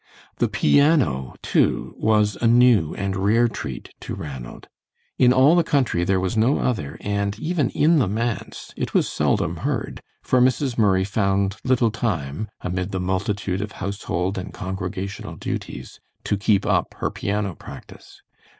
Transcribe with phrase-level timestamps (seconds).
[0.37, 4.67] The piano, too, was a new and rare treat to Ranald.
[5.19, 9.07] In all the country there was no other, and even in the manse it was
[9.07, 10.75] seldom heard, for Mrs.
[10.75, 16.95] Murray found little time, amid the multitude of household and congregational duties, to keep up
[16.97, 18.23] her piano practice.